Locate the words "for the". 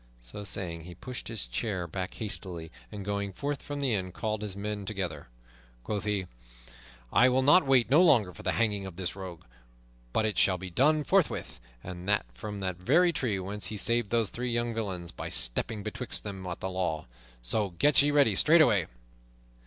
8.33-8.53